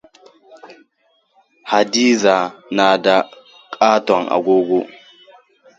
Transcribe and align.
Hadiza 1.71 2.35
na 2.75 2.87
da 3.03 3.15
katon 3.73 4.23
agogo. 4.35 4.81